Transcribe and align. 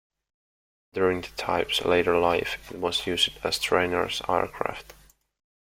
During 0.93 1.21
the 1.21 1.27
type's 1.37 1.85
later 1.85 2.17
life, 2.17 2.71
it 2.71 2.79
was 2.79 3.05
used 3.05 3.29
as 3.43 3.57
a 3.59 3.61
trainer 3.61 4.09
aircraft. 4.27 4.95